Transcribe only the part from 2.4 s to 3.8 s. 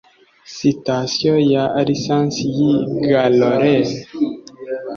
yi galore